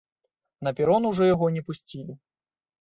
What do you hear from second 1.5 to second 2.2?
не пусцілі.